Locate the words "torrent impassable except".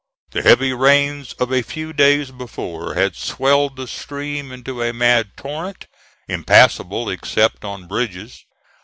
5.37-7.63